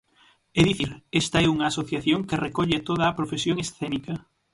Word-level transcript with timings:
É 0.59 0.61
dicir, 0.69 0.91
esta 1.21 1.37
é 1.45 1.47
unha 1.55 1.69
asociación 1.71 2.19
que 2.27 2.41
recolle 2.45 2.75
a 2.77 2.85
toda 2.89 3.03
a 3.07 3.15
profesión 3.19 3.55
escénica. 3.65 4.13